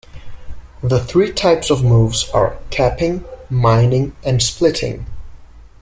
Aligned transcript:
The 0.81 0.99
three 0.99 1.31
types 1.31 1.69
of 1.69 1.83
moves 1.83 2.27
are 2.31 2.57
capping, 2.71 3.23
mining, 3.51 4.15
and 4.23 4.41
splitting. 4.41 5.05